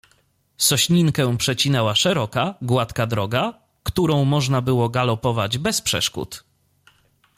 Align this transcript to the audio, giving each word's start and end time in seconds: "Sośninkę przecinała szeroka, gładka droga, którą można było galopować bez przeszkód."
"Sośninkę 0.57 1.37
przecinała 1.37 1.95
szeroka, 1.95 2.55
gładka 2.61 3.07
droga, 3.07 3.53
którą 3.83 4.25
można 4.25 4.61
było 4.61 4.89
galopować 4.89 5.57
bez 5.57 5.81
przeszkód." 5.81 6.43